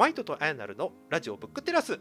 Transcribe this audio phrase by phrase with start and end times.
[0.00, 2.00] マイトとアヤナルのラジオブックテラス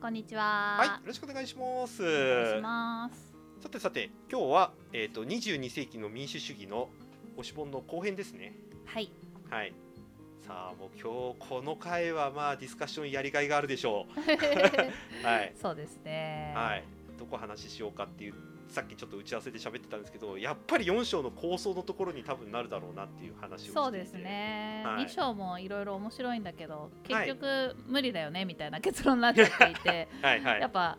[0.00, 0.76] こんにちは。
[0.78, 3.34] はいよろしくお願いしますお願いします。
[3.60, 6.88] さてさて今日は、えー、と22世紀の民主主義の
[7.36, 8.54] 推し本の後編ですね
[8.84, 9.10] はい。
[9.50, 9.74] はい
[10.46, 16.52] さあもう今日この回はまあディスカッションやりがいがあるでしょう はいそうですね。
[16.54, 16.84] はい、
[17.18, 18.34] どこ話しようかっていう
[18.76, 23.72] さっきちょっと打ち合わせで喋ってたんですけどやっぱり4章の構想のところに多分なるだろうなっていう話をしていて。
[23.72, 24.82] そうですね。
[24.84, 25.04] はい。
[25.04, 27.26] 二章もいろいろ面白いんだけど、はい。
[27.26, 30.60] 結局無理だよねみたいな結論になっちゃっていて、 はいはい。
[30.60, 30.98] やっぱ。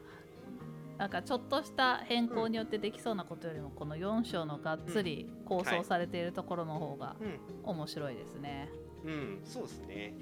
[0.97, 7.15] なんかちょっとした変更によってできそうなことよりもこの4章のがっつり構想されているところの方が
[7.61, 8.71] 面白いですね。
[9.03, 10.15] うん、うん、そうですね。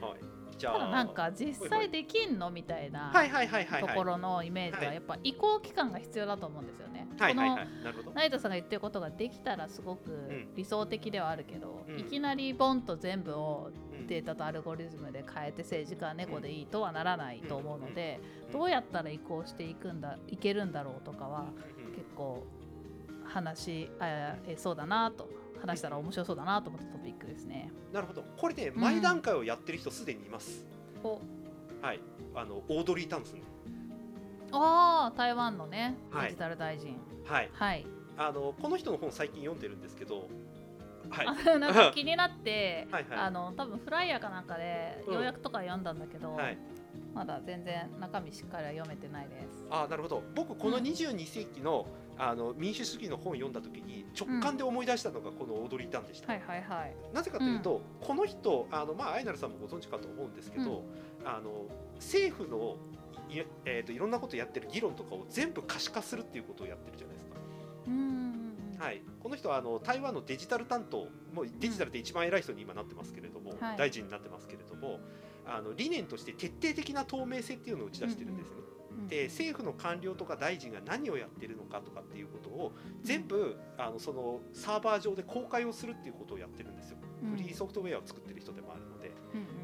[0.00, 3.12] はいただなんか実際できんのみたいな
[3.80, 4.94] ところのイメージははい。
[4.94, 7.06] やっぱ移行期間が必要だと思うんですよね。
[7.18, 8.10] はいはいこのはいなるほど。
[8.12, 10.54] ナイトさんが言ってることができたらすごくん。
[10.54, 11.98] 理想的ではあるけど、うん。
[11.98, 14.06] いきなりボンと全部をうん。
[14.06, 18.52] データとアルゴリズムで変えて政治家は猫でいいとはならないと思うので、うん。
[18.52, 21.46] どうやったら移行していくんだいけるんだろうとかは
[21.78, 22.44] うん結構
[23.24, 25.28] 話あえそうだなと
[25.66, 27.70] 話したら面白そうだなと思ったトピックですね。
[27.92, 28.24] なるほど。
[28.36, 28.80] これねうん。
[28.80, 30.64] 前段階をやってる人すでにいます、
[31.02, 31.20] お。
[31.82, 32.00] はい。
[32.34, 33.42] あのオードリー・タンスね。
[34.52, 36.24] あー台湾のねはい。
[36.26, 36.96] デジタル大臣。
[37.24, 37.50] はい。
[37.52, 37.86] はい、
[38.16, 40.28] あのこの人の本最近読んでるんですけど
[41.10, 41.26] はい。
[41.26, 43.18] あなんか 気になってはいはい。
[43.18, 45.14] あの多分フライヤーかなんかでうん。
[45.14, 46.58] 要約とか読んだんだけど、はい。
[47.14, 49.66] まだ全然中身しっかりは読めてないです。
[49.70, 50.22] あーなるほど。
[50.34, 50.84] 僕このうん。
[50.84, 51.86] 22世紀の,、
[52.18, 56.94] あの民主主義の本読んだ時に直感で思い出したのがこのオードリー・タンでした、はいはいはい。
[57.12, 60.84] なぜかというと、この人あの、まあ、アイナルさんもご存知かと思うんですけど、
[61.24, 62.76] あの政府の
[63.28, 67.36] い,、えー、といろんなことやってる議論とかを全部可視化するっていうことをやってるじゃないですか。
[67.88, 68.78] うんうんうん。
[68.78, 75.00] はい、この人はあの台湾のデジタル担当もうデジタルで一番偉い人に今なってますけれども、はい大臣になってますけれども
[75.46, 78.56] あの理念として徹底的な透明性っていうのを打ち出してるんですね。
[79.06, 86.98] うんで政府の官僚とか大臣が何をやってるのかとかっていうことを全部あのそのサーバー上で公開をするっていうことをやってるんですよ。
[87.22, 87.30] うん。
[87.30, 89.12] フリーソフトウェアを作ってる人でもあるので。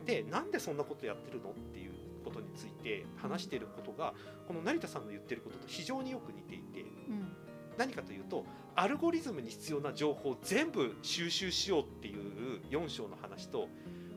[0.06, 1.92] でなんでそんなことやってるのっていう
[2.24, 4.14] ことについて話していることが
[4.46, 7.32] この成田さんの言ってることと非常によく似ていてうん。
[7.78, 8.44] 何かというと
[8.74, 13.68] アルゴリズムに必要な情報を全部収集しようっていう4章の話と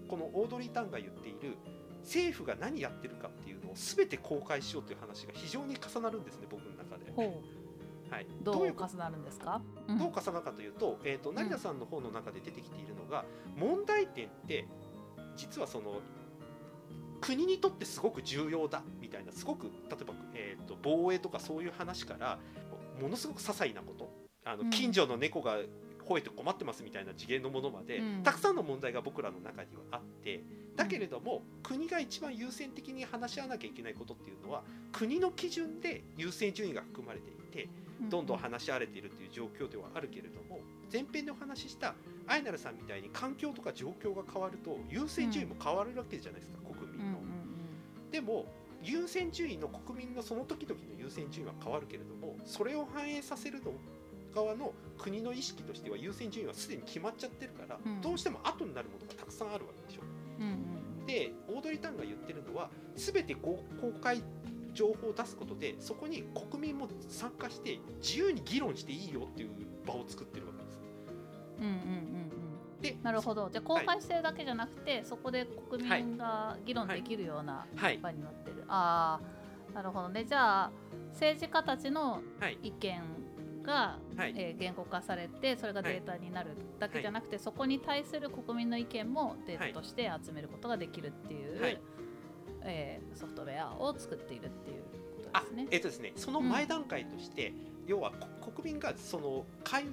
[0.08, 1.58] このオードリー・タンが言っている
[2.06, 7.12] 政府が何やってるかっていうのを全て公開しようという話が非常に重なるんですね僕の中で。
[7.12, 7.42] ほ
[8.12, 9.62] はい、うどう重なるんですか？
[9.88, 13.26] どう重なるかというと,、えー、と成田さんの方の中で出てきているのが、
[13.58, 14.68] 問題点って
[15.36, 16.02] 実はその
[17.20, 22.38] 国にとってすごく重要だみたいなすごく例えば、えー、と防衛とかそういう話から
[23.02, 24.08] ものすごく些細なこと。
[24.46, 24.70] あのうん。
[24.70, 25.58] 近所の猫が
[26.08, 28.24] 吠えて困ってますみたいな次元のものまで、うん。
[28.24, 30.44] たくさんの問題が僕らの中にはあって
[30.76, 37.70] だけれども、国が一番優先的に話し合わなきゃいけないことっていうのは国の基準で優先順位が含まれていて
[38.10, 40.60] どんどん話し合われているという状況ではあるけれども
[40.92, 41.96] 前編でお話しした
[42.28, 47.20] アイナルさんみたいに環境とか状況が変わると優先順位も変わるわけじゃないですか、国民の。
[48.12, 48.46] でも
[48.84, 53.72] 優先順位の国民のその時々の優先順位は変わるけれどもそれを反映させるの
[54.35, 60.01] 側の国の意識としては優先順位はすでに決まっちゃってるから、うんどうしても後になるものがたくさんあるわけでしょ。
[60.40, 64.23] うんうんうんでオードリー・タンが言ってるのは全て公公開
[64.73, 69.51] 情報を出すことでそこに国民も参加して自由に議論していいよっていう
[69.85, 70.79] 場を作ってるわけです。
[71.59, 72.81] うんうんうんうん。
[72.81, 73.50] でなるほど。
[73.52, 78.63] じゃあ公開してるだけじゃなくて、そこで国民が議論できるようなはい場になってる。
[78.67, 79.19] あ
[79.72, 80.25] あ、なるほどね。
[80.25, 80.72] じゃあ
[81.12, 83.02] 政治家たちのはい意見
[83.66, 84.34] が、はい。
[84.38, 91.81] えー言語化されてそれがデータになるだけじゃなくて、そこに対する国民の意見もデータとして集めることができるっていう、はい。
[92.64, 94.84] えーソフトウェアを作っているっていう
[95.18, 95.68] ことあですね。
[95.72, 97.53] えっとですねその前段階として、
[97.88, 98.12] 要は
[98.42, 99.86] こ国民がその会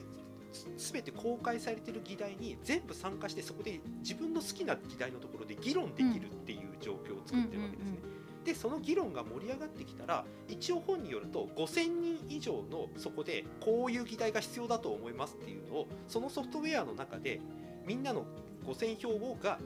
[0.77, 7.99] すべて公開されている議題に全部参加してそこで自分の好きな議題のところで議論できるっていう状況を作ってるわけですね。
[8.45, 17.41] でその議論が盛り上がってきたら一応本によると5000人以上のそこでこういう議題が必要だと思いますっていうのをそのソフトウェアの中で
[17.87, 18.25] みんなの
[18.67, 19.59] 5000票が、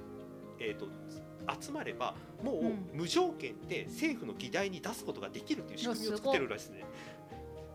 [0.58, 0.88] えー、と
[1.60, 6.84] 集まればもううん無条件で政府の議題に出すことができるっていう仕組みを作ってるらしいですね。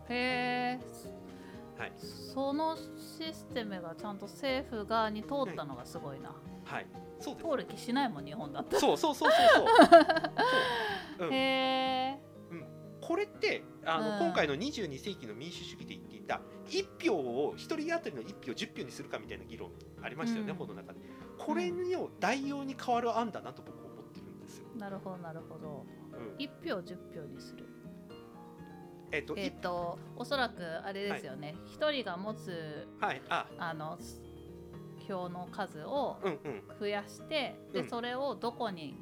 [0.08, 0.80] へえ、
[1.78, 1.92] はい
[2.34, 6.28] そのシステムがちゃんと政府側に通ったのがすごいな。
[6.28, 6.36] はい、
[7.20, 7.46] そうです。
[7.48, 8.78] 通る気しないもん日本だって。
[8.78, 9.66] そうそうそうそうそう。
[11.18, 12.32] そう、うん、へえ。
[13.02, 14.18] これってあの、うん。
[14.26, 20.58] 今回の22世紀の民主主義で言っていた1票を1人当たりの1票10票にするかみたいな議論ありましたよね、うん。
[20.58, 21.00] この中で。
[21.36, 25.84] これを代用に変わる案だなと僕は思ってるんなるほどなるほど。
[26.12, 26.36] うん。
[26.36, 27.66] 1票10票にする。
[29.10, 31.56] えっと、えっ、とおそらくあれですよね。
[31.66, 33.22] 一、人が持つはい。
[33.28, 33.46] あ。
[33.58, 33.98] あの
[35.06, 36.62] 票の数をうんうん。
[36.80, 37.82] 増やして、うん。
[37.82, 38.96] でそれをどこに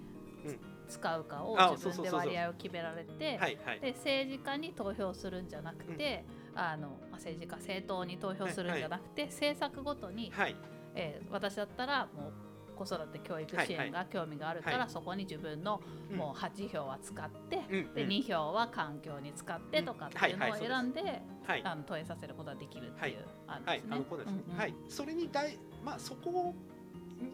[0.45, 0.59] うん。
[0.91, 3.81] 使うかをあ自分で割合を決められてはいはい。
[3.81, 6.25] で政治家に投票するんじゃなくて、
[6.55, 10.57] あのまあ政治家政党に投票するんじゃなくて、政策ごとに、はい。
[10.97, 12.33] えー私だったらもう
[12.77, 14.89] 子育て教育支援が興味があるから、はい。
[14.89, 15.81] そこに自分の
[16.11, 16.17] うん。
[16.17, 18.09] もう8票は使って、うんでうん。
[18.09, 21.63] 2票は環境に使ってとかっていうのをはいはい選んで、はい。
[21.65, 23.63] あの投影させることができるっていう、はい。
[23.69, 24.59] あですね、うんうん。
[24.59, 24.75] はい。
[24.89, 26.55] それに大まあそこ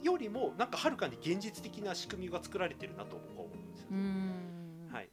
[0.03, 4.89] よりもなんかはるかに現実的な仕組みが作られてるなと僕は思うんですようーん。
[4.93, 5.09] はい、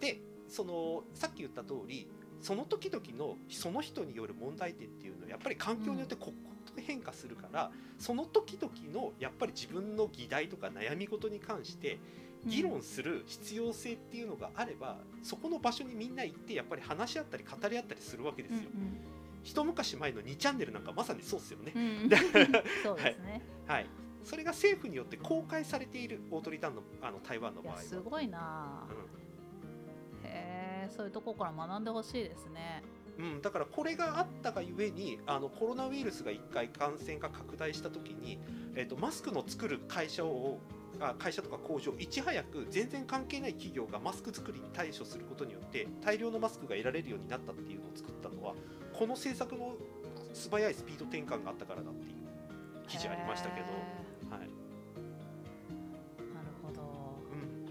[0.00, 2.08] でそのさっき言った通り
[2.40, 11.98] その時々のその人による問題点っていうのはやっぱり環境によって刻々と変化するから、その時々のやっぱり自分の議題とか悩み事に関して
[12.44, 18.70] 議論する必要性っていうのがあれば、そこの場所にみんな行ってやっぱり話し合ったり語り合ったりするわけですよ。
[19.46, 21.72] 一昔前の2チャンネルなんかまさにそうですよね。
[22.82, 23.42] そうですね。
[23.68, 23.86] はい、
[24.24, 28.88] それが政府によって公開されているオートリターンのあの台湾のい場合すごいな。
[28.90, 30.28] うん。
[30.28, 32.82] へえそういうとこから学んでほしいですね。
[33.18, 38.38] うん、だからこれがあったがゆえにあのコロナウイルスが1回感染が拡大した時に、
[38.74, 40.58] えっとマスクの作る会社を
[41.00, 48.54] あ会社とか工場いち早く全然関係ない企業がマスク作りに対処することによって大量のマスクが得られるようになったっていうのを作ったのは
[48.98, 49.74] この政策の
[50.32, 52.14] 素早いスピード転換があったからだっていう
[52.88, 53.70] 記事ありましたけど、へ
[54.30, 54.48] はい。
[56.20, 56.82] ーなるほど。
[57.32, 57.68] うん、うんうん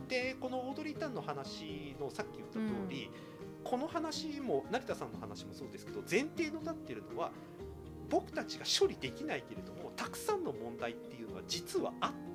[0.00, 3.10] うんでこのオードリー・タンの話のさっき言った通り、
[3.64, 7.32] この話も成田さんの話もそうですけど前提のなっているのは
[8.10, 12.33] 僕たちが処理できないけれどもたくさんの問題っていうのは実はあって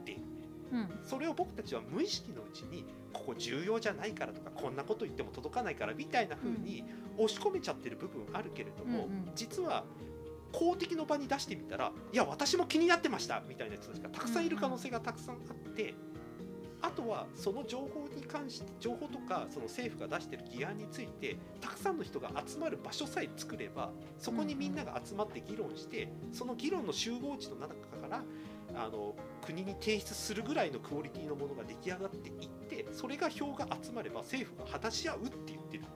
[0.72, 6.84] うんそれを僕たちは無意識のうちにここ重要じゃないからとかこんなこと言っても届かないからみたいな風に
[7.18, 9.84] 押し込めちゃってる部分あるけれども、うんうん実は
[10.52, 15.94] 公的の場に出してみたらいや私も気になってましたみたいな人たちがたくさんいる可能性がたくさんあって。
[16.82, 27.76] あとはその情報に関して情報とかその政府が出してる議案についてたくさんの人が集まる場所さえ作ればそこにみんなが集まって議論してその議論の集合値の中か
[28.10, 28.24] ら
[28.76, 35.90] あの国に提出するぐらいのクオリティのものが出来上がっていってそれが票が集まれば政府が話し合うって言ってるって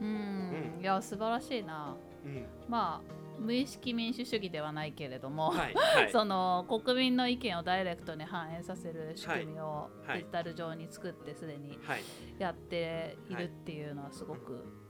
[0.00, 0.04] う。
[0.04, 0.78] ん。
[0.80, 1.96] いや素晴らしいな。
[2.24, 2.46] いう、うん。
[2.68, 6.10] まあ無意識民主主義ではないけれども、はいはい。
[6.12, 12.02] その国民の意見をダイレクトに反映させる仕組みをはいデジタル上に作ってすでにはい。
[12.38, 14.83] やっているっていうのはすごく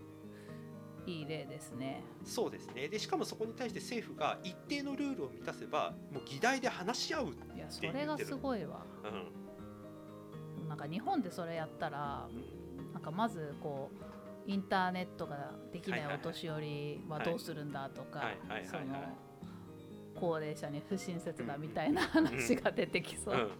[1.07, 2.03] いい例ですね。
[2.25, 2.89] そうですね。
[2.89, 7.25] でしかもそこに対して政府が一定のルールを満たせばもう議題で話し合う、
[7.55, 8.85] いやそれがすごいわ。
[9.05, 10.69] うん。
[10.69, 12.27] なんか日本でそれやったら
[12.93, 13.91] なんかまずこ
[14.47, 18.33] うインターネットができないお年寄りはどうするんだとか
[18.71, 19.35] そのはい
[20.15, 23.51] 高齢者に不親切だみたいな話が出てきそう。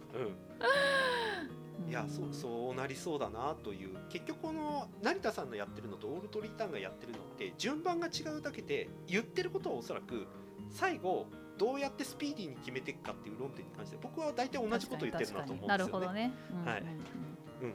[1.87, 3.95] いやそうそうなりそうだなという。
[4.09, 10.27] 結局この成田さんのやってるのとオールトリーターンがやってるのって順番が違うだけで言ってることはおそらく
[10.69, 11.27] 最後
[11.57, 15.67] どうやってスピーディーに決めていくかっていう論点に関して僕は大体同じこと言ってるなと思うんですよね。
[15.67, 16.33] なるほどね。
[16.51, 16.87] うんうんはいうん。
[16.87, 17.69] うん。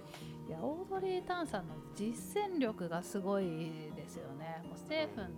[0.49, 3.45] いやオードリー・タンさんの実践力がすごい
[3.97, 4.63] ですよね。
[4.65, 5.29] もう政府の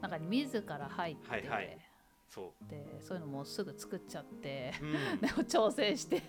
[0.00, 1.78] 中に自ら入って、はいはい
[2.30, 6.22] そでそういうのもすぐ作っちゃって、う、う んでも調整して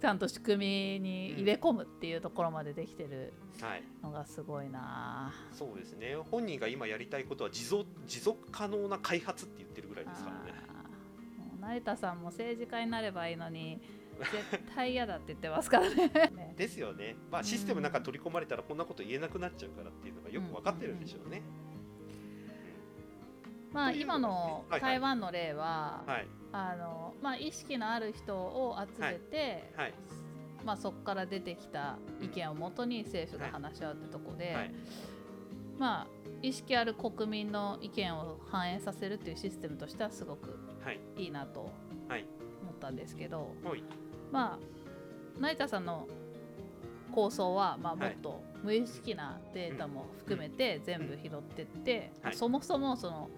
[0.00, 5.32] ちゃんと仕組みに入れ込むっていうところまでできてるはい、のがすごいな。
[5.52, 10.68] そうですね本人が今やりたいことは持続持続可能な開発って言ってるぐらいですからね。
[11.60, 13.80] 成田さんも政治家になればいいのに
[14.18, 16.08] 絶対嫌だって言ってますからね。
[16.08, 21.42] ね ですよね、まあ、システムの中に取り込まれたらこんなこと言えなくなっちゃうからっていうのがよく分かってるんでしょうね。
[21.42, 21.67] まあという今
[23.72, 24.04] のはい
[24.70, 24.80] はい。
[24.80, 26.26] 台湾の例は、はい。
[26.52, 29.94] あのまあ、意識のある人を集めて、はい。
[30.64, 34.74] まあ、そこから出てきた意見をもとに政府が話し合うってとこで、はい。
[35.78, 36.06] まあ、
[36.42, 41.00] 意識ある国民の意見を反映させるっていうシステムとしてはすごくはい。
[41.16, 41.70] いいなと
[42.08, 42.24] はい。
[42.62, 43.82] 思ったんですけど、はい。
[44.32, 44.58] まあ
[45.40, 46.08] 成田さんの
[47.12, 48.14] 構想は、まあ、もはい。
[48.14, 52.34] っと無意識なデータも含めて全部拾ってって、はい。
[52.34, 53.30] そもそもその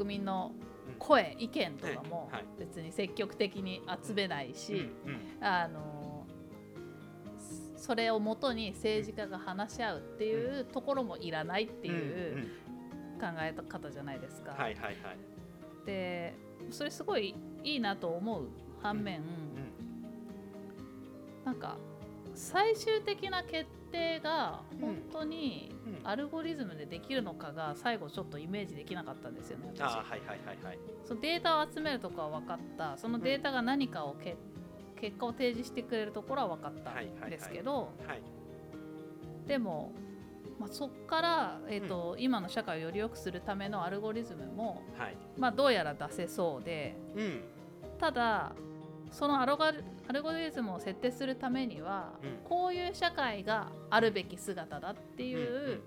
[0.00, 0.52] 国民の
[0.98, 2.44] 声意見とかもはい。
[2.58, 4.88] 別に積極的に集めないし、
[5.40, 6.26] あの
[7.76, 12.46] それをもとに政治家が話し合うっていうところもいらないっていう
[13.20, 14.52] 考え方じゃないですか。
[15.84, 16.34] で
[16.70, 18.48] それすごいいいなと思う
[18.82, 19.26] 反面、うん
[21.44, 21.78] なんか
[22.34, 29.82] 最終的な決定が本当にうんアルゴリズムでできるのかが最後ちょっとイメージできなかったんですよね私。
[29.82, 32.96] ああはいはいはいはいそのデータを集めるとこは分かった。
[32.96, 34.36] そのデータが何かをけ、
[35.00, 36.92] 結果を提示してくれるところは分かった
[37.26, 38.22] んですけど、はい
[39.46, 39.90] でも、
[40.60, 45.16] まあ、そこから、えーと今の社会をより良くするためのアルゴリズムも、はい。
[45.36, 47.40] まあ、どうやら出せそうでうん。
[47.98, 48.52] ただ
[49.10, 49.72] そのアルゴア
[50.12, 52.38] ルゴリズムを設定するためには、うん。
[52.44, 55.80] こういう社会があるべき姿だっていう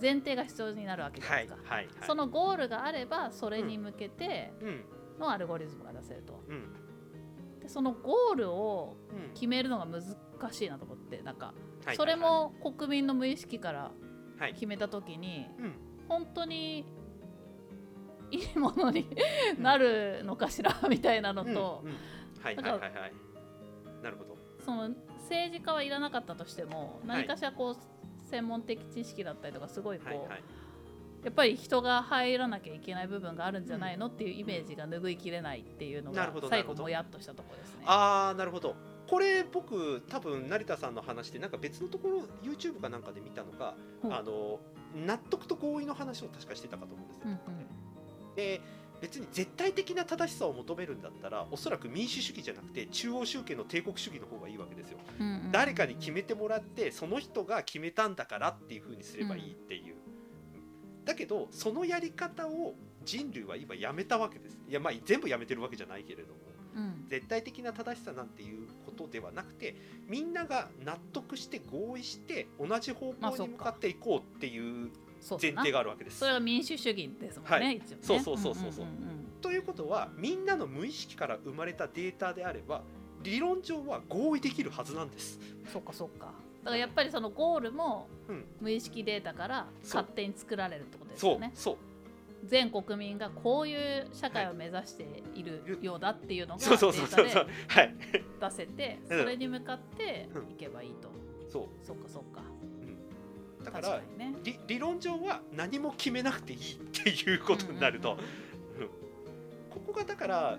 [0.00, 1.74] 前提が必要になるわけじゃなはいいですか。
[1.74, 4.84] はいはいそのゴールがあればそれに向けてうん。
[5.20, 6.42] のアルゴリズムが出せると。
[6.48, 7.60] うん。
[7.60, 9.34] でそのゴールをうん。
[9.34, 10.02] 決めるのが難
[10.52, 13.90] しいなと思ってなんかはいそれも国民の無意識から
[14.38, 14.54] はい。
[14.54, 15.74] 決めた時にうん。
[16.08, 16.84] 本当に
[18.30, 19.06] いいものに
[19.58, 21.96] なるのかしらみたいなのとうんうん
[22.42, 23.12] はいはいはいはい。
[24.02, 24.36] なるほど。
[24.64, 24.90] その
[25.22, 27.76] 政治家はいらなかったとしても何かしらこう
[28.28, 30.42] 専門的知識だったりとかすごいこはいうはい。
[31.24, 37.84] やっぱり人が入らなきゃいけない部分があるんじゃないのっていうイメージが拭いきれないっていうのが最後もやっとしたところですね。
[37.86, 38.74] ああなるほど。
[39.08, 44.14] これ僕多分成田さんの話でなんか別のところ YouTube かなんかで見たのが、うん。
[44.14, 44.58] あの
[45.06, 48.34] 納得と合意の話を確かしてたかと思うんですよ、うんうん。
[48.34, 48.60] で
[49.02, 55.52] 別に絶対的な正しさを求めるんだったらおそらく民主主義じゃなくて中央集権の帝国主義の方がいいわけですよ、うんうん。
[55.52, 59.96] 誰かに決めてもらってその人が決めたんだからっていう風にすればいいっていう、
[61.04, 64.58] だけどそのやり方を人類は今やめたわけです。
[64.68, 66.40] いやまあ全部やめてるわけじゃないけれども。
[66.76, 67.04] うん。
[67.08, 69.76] 絶対的な正しさなんていうことではなくて
[70.08, 74.90] みんなが納得して合意して同じ方向に向かっていこうっていう
[75.40, 76.18] 前提があるわけです。
[76.18, 77.76] それが民主主義ですもんね、はい。
[77.76, 77.98] 一応ね。
[78.02, 78.86] そうそうそうそうそう。
[79.40, 82.82] ということはみんなの無意識から生まれたデータであれば
[83.22, 85.38] 理論上は合意できるはずなんです。
[85.72, 86.26] そうかそうか。
[86.64, 88.44] だからやっぱりそのゴールもうん。
[88.60, 91.50] 無意識データから勝手に作られるってことですよね。
[91.54, 91.76] そう
[92.44, 97.46] 全国民がこういう社会を目指しているようだっていうのがデータで
[98.40, 99.18] 出せてうん。
[99.20, 101.08] それに向かっていけばいいと、
[101.48, 101.86] そう。
[101.86, 102.42] そっかそっか
[103.62, 104.34] だからにね。
[104.42, 108.32] 理理論上は何も決めなくていいっていうことになると、うんうんうん
[109.72, 110.58] ここがだから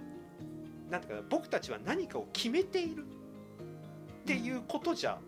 [0.89, 3.05] なんていうかな僕たちは何かを決めている
[4.23, 5.19] っていうことじゃ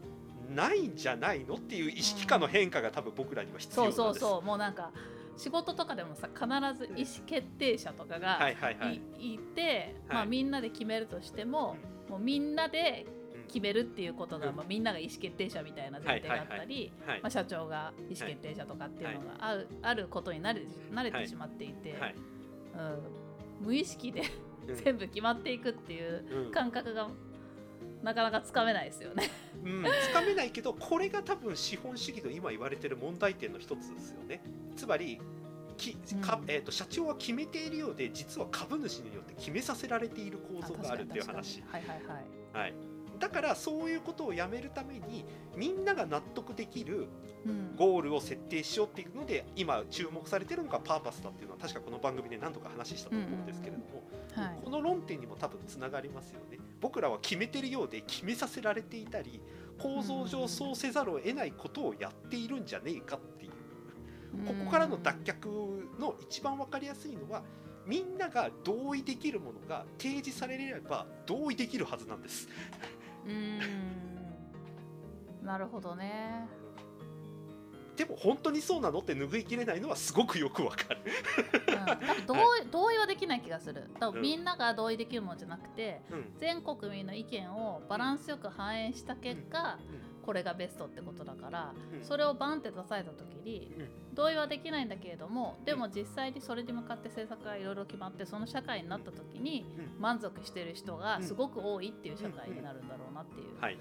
[0.50, 3.98] ないんじゃないのっていう意識化の変化が多分僕らには必要なんです。
[3.98, 4.42] そうそうそう。
[4.42, 4.92] もうなんか
[5.38, 9.02] 仕事とかでもさ必ず意思決定者とかがはいはいはい。
[9.20, 9.34] い。
[9.36, 10.28] いて、まあ、はい。
[10.30, 11.78] みんなで決めるとしても、
[12.10, 13.06] もうみんなで
[13.56, 14.56] 決めるっていうことが、うん。
[14.58, 20.62] まあ、みんなが意思決定者みたいな前提があったり、はいまあ、社長が意思決定者とかっていうのがある,、あることに慣れ
[20.94, 22.16] 慣れてしまっていて、はい。
[23.62, 24.24] うん、無意識で
[24.68, 24.76] うん。
[24.76, 27.08] 全部決まっていくっていううん感覚が
[28.04, 29.32] なかなかつかめないですよね。
[29.64, 34.42] うん、つかめないけどこれが多分資本主義の今言われてる問題点の一つですよね。
[34.76, 35.22] つまり
[35.78, 36.52] きかうん。
[36.52, 41.64] えー、と社長は決めているようで実は株主によって決めさせられている構造があるっていう話。
[41.72, 42.36] はいはいはい。
[42.56, 42.74] はい、
[43.26, 47.08] だからそういうことをやめるためにみんなが納得できる
[47.46, 47.76] うん。
[47.76, 54.04] ゴールを設定しようっていうので今注目されているのがパーパスだっていうのは確かこの番組で何度か話したと思うんですけれども、
[54.34, 54.60] はい。
[54.64, 56.60] この論点にも多分つながりますよね。
[56.82, 59.42] 僕らは決めてるようで決めさせられていたり
[59.80, 63.52] 構造上そうせざるを得ないことをやっているんじゃねえかっていう。
[64.48, 67.44] ここからの脱却の一番分かりやすいのは
[67.86, 72.50] みんなが同意できるものが提示されれば同意できるはずなんです。
[73.26, 73.32] うー
[75.44, 75.46] ん。
[75.46, 76.48] なるほどね。
[77.96, 81.00] でも本当にそうなのって拭いきれないのはすごくよくわかる。
[81.70, 83.90] うん、多分同意同意はできない気がする。
[84.00, 86.34] 多分うんみんなが同意できるものじゃなくてうん。
[86.38, 92.04] 全国民の意見をバランスよく反映した結果うこれがベストってことだからうん。
[92.04, 93.88] それをバンって出された時にうん。
[94.16, 100.02] 同意はできないんだけれどもでも実際にそれに向かって政策がいろいろ決まってその社会になった時にうん。
[100.02, 103.60] 満足してる人がすごく多いっていう社会になるんだろうなっていう。
[103.62, 103.78] はい、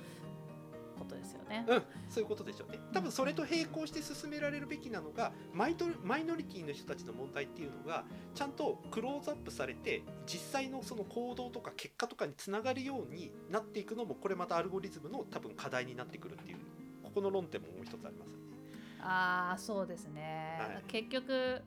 [0.95, 1.65] ことですよね。
[1.69, 2.79] うん、そういうことでしょうね。
[2.93, 16.59] 多分それと並行して進められるべきなのがマイトマイノリティの人たちの問題っていうのがちゃんとクローズアップされて実際のその行動とか結果とかにつながるようになっていくのもこれまたアルゴリズムの多分課題になってくるっていう
[17.03, 18.45] ここの論点ももう一つありますよね。
[19.01, 21.63] ああそうですね、はい結局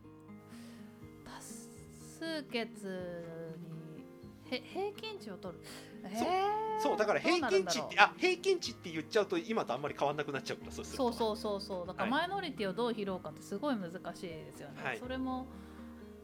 [1.23, 4.03] 多数決に
[4.49, 5.63] へ平均値を取る
[6.03, 11.61] えーそうだから平均値ってあ平均値って言っちゃうと今とあんまり変わんなくなっちゃうからそうそうそうそう。
[11.61, 14.99] そうだからはマイノリティをどう拾うかってすごい難しいですよね、はい。
[14.99, 15.47] それも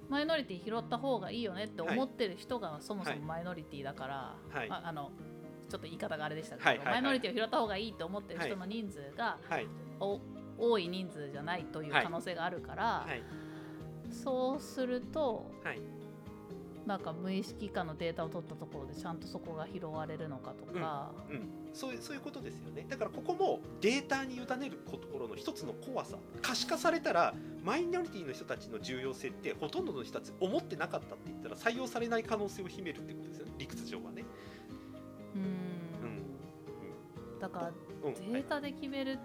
[0.09, 3.19] マイノリティ拾った方がいいよねって思ってる人がそもそはい。
[3.19, 4.69] もマイノリティだから、はい。
[4.69, 5.11] ああの
[5.69, 9.39] ちょっと言い方があれでしたけど、マイノリティを拾った方がいいと思ってる人の人数が、
[9.99, 10.19] お
[10.55, 13.07] 多い人数じゃないという可能性があるから、
[14.11, 15.49] そうすると、
[16.85, 22.85] なんか無意識化のデータを取ったところでちゃんとそこが拾われるのかとか、うん、うん、そういうそういうことですよね。
[22.89, 26.17] だからここもデータに委ねるところの一つの怖さ。
[26.41, 33.53] 可視化されたらマイノリティの人たちの重要性ってほとんどの人たち思ってなかったって言ったら採用されない可能性を秘めるってことですよね。
[33.57, 34.25] 理屈上はね。
[35.35, 35.41] うん、
[37.33, 37.71] うん、だから
[38.03, 39.17] データで決める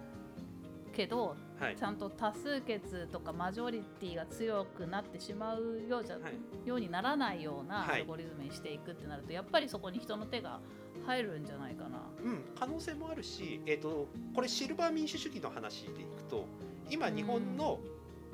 [0.99, 10.59] けど、はい、ちゃんと多数決とかマジョリティが強くなってしまうようじゃ、はい、ようにならないようなアルゴリズムにしていくってなると、やっぱりそこに人の手が
[11.05, 12.01] 入るんじゃないかな。
[12.21, 16.45] うん、可能性もあるし、えーと、これシルバー民主主義の話でいくと
[16.89, 17.79] 今日本の、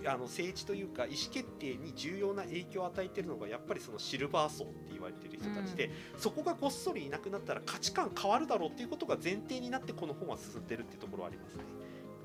[0.07, 11.63] あの政治というか意思決定に重要な影響を与えているのがやっぱりそのシルバー層って言われてる人たちで、うん、そこがごっそりいなくなったら価値観変わるだろうっていうことが前提になってこの本は進んでるっていうところはありますね。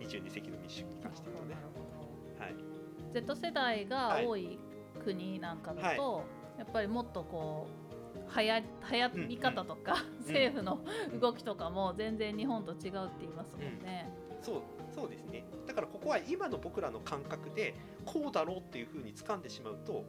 [0.00, 1.56] 22世紀の民主主義に関してはね。
[2.38, 2.54] はい、
[3.12, 4.58] Z 世代が多い
[5.04, 6.22] 国なんかだと、は
[6.56, 8.66] い、やっぱりもっとこうはや流
[8.98, 10.16] 行り方とか、うん。
[10.16, 10.80] うん、政府の
[11.20, 12.88] 動きとかも全然日本と違うって
[13.20, 14.10] 言いますもんね。
[14.38, 14.62] うん、そう
[14.94, 15.44] そうですね。
[15.66, 20.04] だからここは今の僕らの感覚でこうだろうっていうふうに掴んでしまうと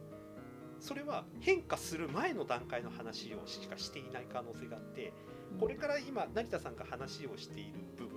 [0.80, 5.12] それは変化する前の段階の話をしかしていない可能性があって
[5.60, 8.11] これから今成田さんが話をしている部分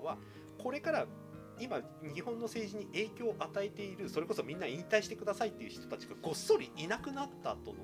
[0.00, 0.16] のは
[0.62, 1.06] これから
[1.58, 1.78] 今
[2.14, 7.76] 日本の政治に影響を与えているそれこそみんな引退してくださいっていう人たちがごっそりいなくなった後の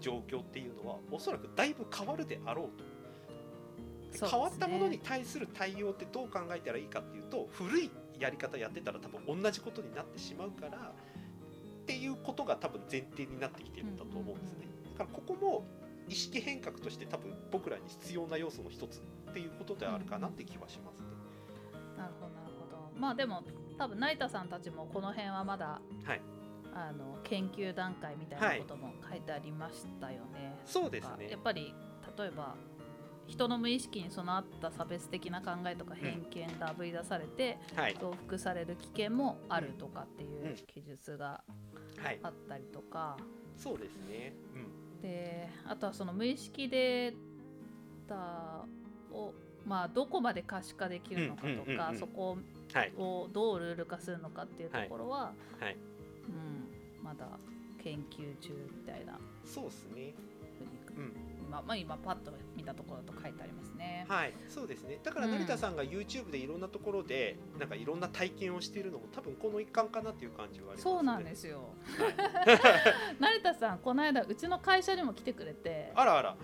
[0.00, 2.84] 状況っていうのはおそらくだいぶ変わるであろうと。
[2.84, 10.92] ね、変わったものに対する対応ってどう考えたらいいかっていうと古いやり方やってたら多分同じことになってしまうから
[11.82, 14.66] っていうことが多分前提になってきてるんだと思うんですね。
[14.92, 15.64] だからここも
[16.08, 21.17] 意識変革として多分僕らに必要な要素の一つっていうことであるかなって気はしますね。
[22.98, 23.42] まあでも
[23.76, 26.20] 多分成田さんたちもこの辺はまだ、はい、
[26.74, 30.46] あの研究段階みたいなことも書いてありましたよね。
[30.46, 31.30] はい、そうですね。
[31.30, 31.74] やっぱり
[32.18, 32.54] 例えば
[33.26, 37.58] 人の無意識に備わった差別的な考えとか偏見があぶり出されて、
[38.00, 41.42] 増幅される危険もあるとかっていう記述が
[42.22, 43.18] あったりとか、
[43.54, 47.14] そうですね、うん、であとはその無意識デー
[48.08, 48.64] タ
[49.12, 49.34] を
[49.66, 52.38] まあどこまで可視化できるのかとか、そこを
[53.32, 55.64] どうルール化するのかっていうところは、はい。
[55.64, 55.76] はい、
[56.28, 57.26] うん、まだ
[57.82, 59.18] 研究中みたいな。
[59.44, 60.37] そうですね、うん、
[61.48, 64.04] 今,、まあ、今パッと見たところだと書いてありますね。
[64.08, 64.34] はい。
[64.48, 65.00] そうですね。
[65.02, 71.60] だから成田さんが YouTube でいろんなところで、なんかいろんな体験をしているのも多分この一環かなっていう感じはあります、ね、そうなんですよ、
[71.98, 72.08] は
[72.52, 75.92] い、 成田さんこの間うちの会社にも来てくれて。
[75.94, 76.36] あらあら。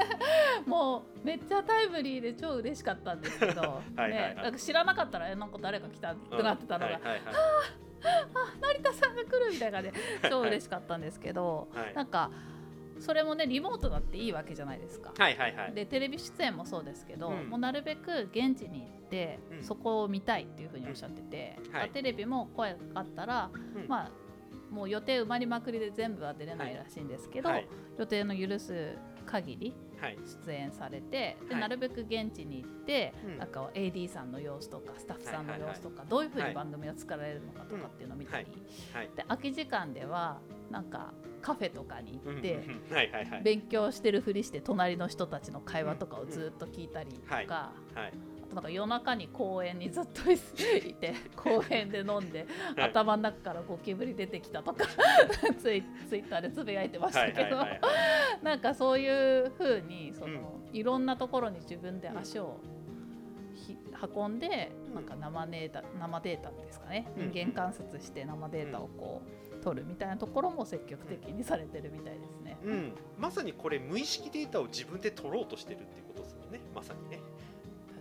[0.66, 3.60] もうめっちゃタイムリーで超嬉しかったんですけど。
[3.96, 7.34] はいはい、ね、なんか知らなかったらえなんか誰か来たってなってたのが、うんはいはいはい。
[7.34, 7.82] あ
[8.60, 12.30] 成田さんが来るみたいな感じで超嬉しかったんですけど、はい、なんか
[13.02, 15.12] それもねリモートだっていいわけじゃないですか。
[15.18, 21.72] はいはいはい、でテレビ出演もそうですけど、うん、もうなるべく現地に行って、うん、そこを見たいっていうふうにおっしゃってて、うん。
[21.72, 23.50] はい、テレビも声がかかったら、
[23.88, 24.10] まあ
[24.72, 29.74] もう予定埋まりまくりで全部は出れないらしいんですけど、はい、予定の許す限り
[30.46, 38.46] 出演されて、でなるべく現地に行って、なんか AD さんの様子とかスタッフさんの様子とか、どういうふうに番組が作られるのかとかっていうのを見たり、
[39.14, 42.66] で空き時間ではなんかカフェとかに行って
[43.44, 47.72] 勉強してるふりして隣の人たちの会話とかをずっと聞いたりとか。
[48.52, 50.36] なんか夜中に公園にずっとい
[50.94, 54.86] て 公園で飲んで、はい、頭の中からゴキブリ出てきたとか
[55.58, 57.64] ツイツイッターでつぶやいてましたけど、
[58.42, 62.58] なんかそういうふうにその、うん、いろんなところに自分で足を
[64.14, 76.60] 運んで、うん、なんか生データ生データですかね、人間観察して生データをこう、取るみたいなところも積極的にされてるみたいですね、うん、まさにこれ無意識データを自分で取ろうとしてるっていうことですよね。
[76.74, 77.20] まさにね。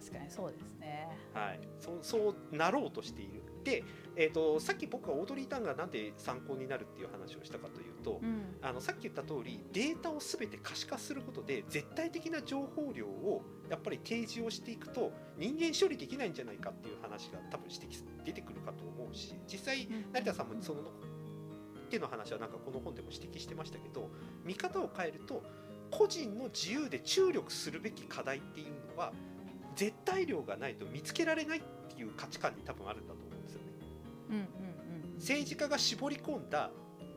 [0.02, 1.08] 確かにそうですね。
[1.34, 3.44] はい、そそうなろうとしている。
[3.64, 3.84] で、
[4.16, 20.80] えーと、さっき僕はオードリー・タンがなんで参考になるっていう話をしたかというと、うん、あのさっき言った通りデータを全て可視化することで絶対的な情報量をやっぱり提示をしていくと人間処理できないんじゃないかっていう話が多分指摘出てくるかと思うし実際成田さんもその
[21.90, 24.10] 手の話はなんかこの本でも指摘してましたけど
[24.44, 25.44] 見方を変えると
[25.92, 29.12] 個人の自由で注力するべき課題っていうのは
[29.76, 31.62] 絶対量がないと見つけられないっ
[31.94, 33.68] ていう価値観に多分あるんだと思うんですよね。
[34.30, 34.46] うんうんう
[35.14, 36.72] ん、政治家が絞り込んだ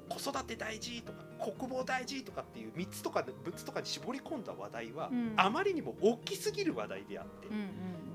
[0.09, 7.69] 子育て大事とか国防大事とかっていう3つとか6つとかに絞り込んだ話題は、うん、あまりにも大きすぎる話題であって、うんうんうん、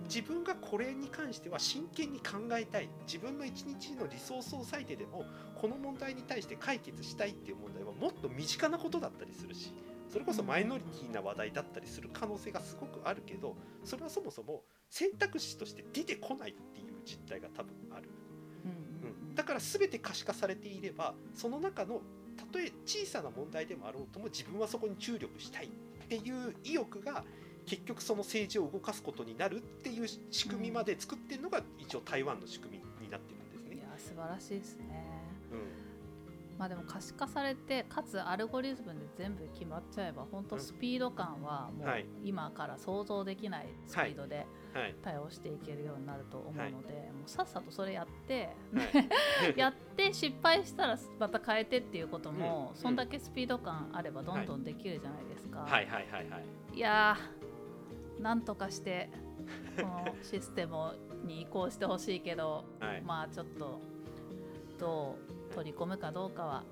[0.04, 5.26] 自分がこれに関しては真剣に考えたい自分の一日のリソースを割いてでも
[5.60, 9.74] この問題に対して解決したいっていう問題はもっと身近なことだったりするし
[10.10, 18.10] それこそマイノリティな話題だったりする可能性がすごくあるけどそれはそもそも選択肢として出てこないっていう実態が多分ある。
[18.66, 22.02] うん、だから全て可視化されていればその中の
[22.36, 25.70] たとえ小さな問題でもあろうとも自分はそこに注力したいっ
[26.08, 27.24] ていう意欲が
[27.66, 33.76] 結局その政治を動かすことになるっていう仕組みまで作ってるのが一応台湾の仕組みになってるんですね。
[33.76, 35.06] いや素晴らしいですね。
[35.54, 35.89] うん
[36.60, 41.88] まあでも可視化されてかつアルゴリズムで全部決まっちゃえば本当スピード感はもう
[42.22, 44.46] 今から想像できないスピードで
[45.02, 48.50] 対応していけるようになると思うので、もうさっさとそれやって、
[49.56, 55.62] やって失敗したらまた変えてっていうことも、そんだけスピード感あればどんどんできるじゃないですか。
[55.62, 55.86] はい。
[55.88, 56.08] はい。
[56.12, 56.30] はい。
[56.30, 57.16] はい、いや
[58.20, 59.10] なんとかして
[59.78, 62.66] このシステムに移行してほしいけど、
[63.06, 63.80] まあちょっと
[64.78, 66.66] どう取り込むかどうかは、はい、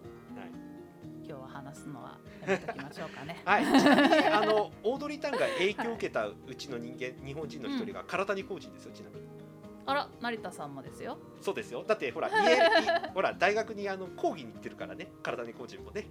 [1.28, 3.42] 今日は話すのはやめときましょうかね。
[3.46, 9.28] はい、ちなみにあのオードリー・タンが影響を受けたうちの人間、はい、日本人の一人が唐谷浩人ですよちなみに。
[9.86, 11.18] あら成田さんもですよ。
[11.40, 11.84] そうですよ。
[11.88, 12.60] だってほら家
[13.14, 16.08] ほら大学にあの講義に行ってるからね唐谷浩人もね。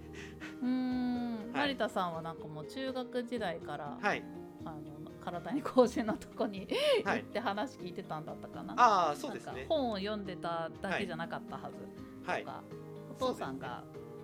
[0.61, 4.23] うん、はい、成田さんはなんかもう中学時代から、はい、
[4.65, 4.81] あの
[5.23, 6.67] 体に工事のとこに
[7.05, 8.73] 行って話聞いてたんだったかな。
[8.77, 9.65] ああそうですね。
[9.69, 12.06] 本を読んでただけじゃなかったはず。
[12.27, 12.63] とか、はい、
[13.11, 13.83] お父さんが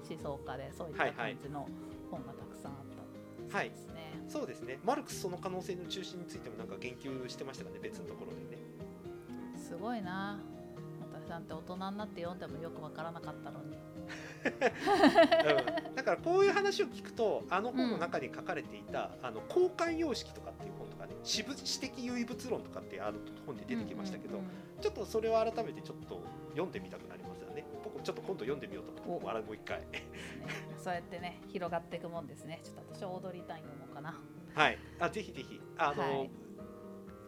[0.09, 1.67] 思想家でそういった感じの
[2.11, 2.77] 本がたくさんあっ
[3.49, 3.71] たはい、
[4.27, 4.79] そうですね。
[4.83, 8.63] マルクスその可能性の中心についてもなんか言及してましたかね別のところでね。
[9.55, 10.39] すごいな。
[11.13, 13.77] 私なんて大人になって読んでもよくわからなかったのに。
[14.45, 24.39] うん、だからこういう話を聞くとあの本の中に書かれていた、うん、あの交換様式とかっていう本とかね私私的唯物論とかってある本で出てきましたけど、
[24.81, 27.32] ちょっとそれを改めてちょっと読んでみたくなります
[28.03, 29.03] ちょっと今度読んでみようと。
[29.03, 29.85] 思ってもう一回、ね、
[30.77, 32.59] そうやってね広がっていくもんですね。
[32.63, 34.19] ちょっと私は踊りたいのもかな。
[34.53, 34.77] はい。
[34.99, 35.59] あぜひぜひ。
[35.77, 36.29] あの、はい。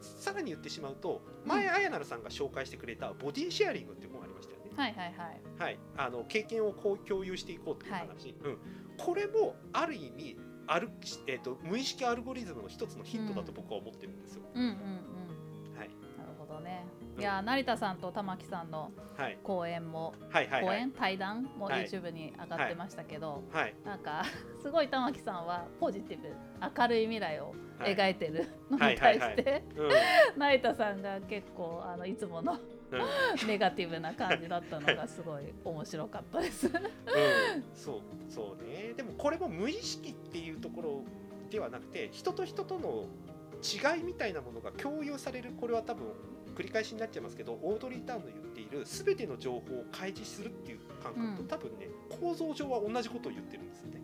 [0.02, 4.72] さらに言ってしまうと前あやなるさんが紹介してくれた「ボディシェアリング」っていう本ありましたよね。
[4.76, 5.42] はいはいはい。
[5.58, 8.58] はい、あの経験をこう共有していこうっていう話、はい、うん、
[8.98, 10.90] これもある意味ある、
[11.28, 14.44] えーと、無意識アルゴリズムの一つのヒントだと僕は思ってるんですよ。
[14.54, 15.15] うん、うん、うん
[16.66, 16.86] ね。
[17.18, 18.92] いや、成田さんと玉木さんの
[19.42, 24.26] 講演も、はいはいはい、講演対談も YouTube に上がってましたけど、はい、なんか
[24.62, 26.28] すごい玉木さんはポジティブ
[26.78, 29.64] 明るい未来を描いてるのに対して
[30.36, 32.58] 成田さんが結構あのいつもの
[33.48, 36.68] ネガティブな感じだったのがすごい面白かったです。
[36.68, 36.74] うん、
[37.74, 38.94] そうそうね。
[38.96, 41.04] でもこれも無意識っていうところ
[41.50, 43.06] ではなくて人と人との
[43.64, 46.14] 違いみたいなものが共有されるこれは多分
[46.56, 51.88] 繰り返しになっちゃいますけどオードリー・ターンの言っている全ての情報を開示するっていう感覚と、多分ね
[52.22, 54.02] 構造上は同じことを言ってるんですよね。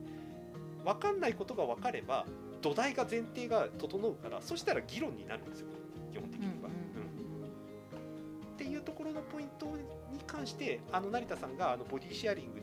[0.83, 2.25] 分かんないことが分かれば
[2.61, 5.67] 土台が前提が整うからそしたら議論になるんですよ。
[6.11, 6.69] 基本的には。
[6.69, 12.61] っていうところのポイントに関してあの成田さんがあのボディシェアリング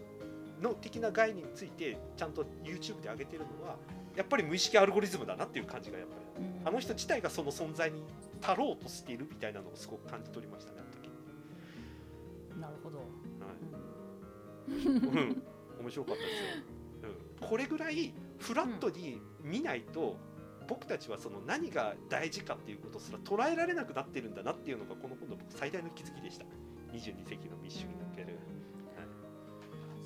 [0.63, 3.77] の的な概念についてちゃんと YouTube で上げてるのは
[4.17, 8.03] やっぱり無意識アルゴリズムだなっていう感じがやっぱり、うん、あの人自体がその存在に
[8.41, 11.11] 足ろうとしているみたいなのをすごく感じ取りましたねあの時。
[12.61, 13.07] なるほど、はい。
[14.69, 15.43] うん、
[15.81, 20.17] 面白かったですよ、うん、これぐらいフラットに見ないと、
[20.69, 26.45] 僕たちはその何が大事かっていうことすら捉えられなくなってるんだなっていうのがこの本の僕最大の気づきでした。
[26.93, 28.37] 22世紀の民主主義における、はい、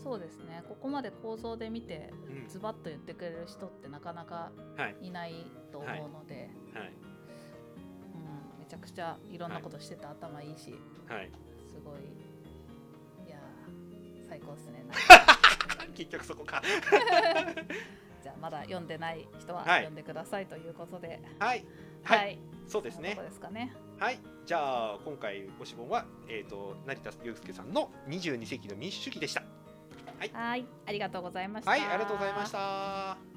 [0.02, 0.62] そうですね。
[0.68, 2.12] ここまで構造で見て
[2.48, 4.52] ズバッと言ってくれる人ってなかなか
[5.00, 6.82] いないと思うので、はい。
[6.84, 6.92] はい、
[8.82, 10.74] くちゃいろんなことしてた、頭いいし、
[11.08, 11.30] はい、
[11.68, 13.26] すごい。
[13.26, 13.38] いや
[14.28, 14.84] 最高ですね。
[15.94, 16.62] 結局そこか。
[18.22, 21.64] じゃあまだ読んでない人は読んでくださいということで、はい、
[22.04, 23.14] はい、はい、そうですね。
[23.14, 23.72] ですかね。
[23.98, 29.42] はい、じゃあ今回ご志望はえっ、ー、と成田悠介さんの22世紀の民主主義でした。
[30.18, 30.66] はい、はい。
[30.86, 31.70] ありがとうございました。
[31.70, 33.31] はい、ありがとうございました。